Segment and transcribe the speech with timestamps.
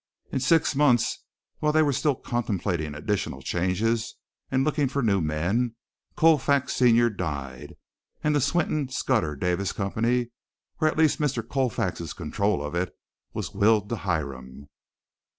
[0.31, 1.19] In six months,
[1.59, 4.15] while they were still contemplating additional changes
[4.49, 5.75] and looking for new men,
[6.15, 7.75] Colfax senior died,
[8.23, 10.31] and the Swinton Scudder Davis Company,
[10.79, 11.47] or at least Mr.
[11.47, 12.95] Colfax's control of it,
[13.35, 14.69] was willed to Hiram.